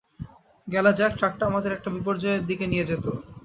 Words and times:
গেলে 0.67 0.91
যাক, 0.99 1.11
ট্রাকটা 1.19 1.43
আমাদের 1.47 1.71
একটা 1.73 1.89
বিপর্যয়ের 1.95 2.43
দিকে 2.49 2.65
নিয়ে 2.67 2.87
যেত। 2.89 3.05